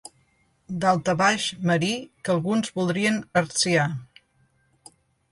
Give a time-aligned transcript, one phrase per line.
[0.83, 1.89] Daltabaix marí
[2.27, 3.85] que alguns voldrien hertzià.